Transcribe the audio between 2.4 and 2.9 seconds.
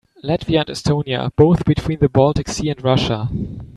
Sea and